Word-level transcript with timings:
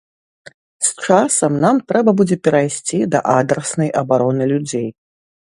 З 0.85 1.05
часам 1.07 1.59
нам 1.67 1.75
трэба 1.91 2.11
будзе 2.21 2.37
перайсці 2.47 2.97
да 3.17 3.23
адраснай 3.37 3.89
абароны 4.05 4.43
людзей. 4.55 4.89